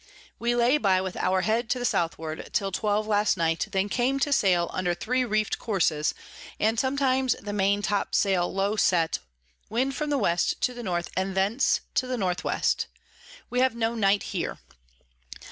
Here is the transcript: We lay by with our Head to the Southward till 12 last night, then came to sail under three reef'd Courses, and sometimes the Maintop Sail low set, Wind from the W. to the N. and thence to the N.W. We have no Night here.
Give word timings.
We 0.39 0.55
lay 0.55 0.79
by 0.79 0.99
with 0.99 1.15
our 1.17 1.41
Head 1.41 1.69
to 1.69 1.77
the 1.77 1.85
Southward 1.85 2.49
till 2.53 2.71
12 2.71 3.05
last 3.05 3.37
night, 3.37 3.67
then 3.71 3.87
came 3.87 4.19
to 4.21 4.33
sail 4.33 4.71
under 4.73 4.95
three 4.95 5.23
reef'd 5.23 5.59
Courses, 5.59 6.15
and 6.59 6.79
sometimes 6.79 7.33
the 7.39 7.53
Maintop 7.53 8.15
Sail 8.15 8.51
low 8.51 8.75
set, 8.75 9.19
Wind 9.69 9.95
from 9.95 10.09
the 10.09 10.17
W. 10.17 10.35
to 10.61 10.73
the 10.73 10.91
N. 10.91 11.03
and 11.15 11.37
thence 11.37 11.81
to 11.93 12.07
the 12.07 12.13
N.W. 12.15 12.49
We 13.51 13.59
have 13.59 13.75
no 13.75 13.93
Night 13.93 14.23
here. 14.33 14.57